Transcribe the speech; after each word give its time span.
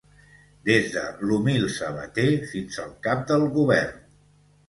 des 0.69 0.87
de 0.93 1.03
l'humil 1.31 1.67
sabater 1.75 2.27
fins 2.53 2.79
al 2.85 2.97
cap 3.09 3.23
del 3.33 3.45
govern 3.59 4.03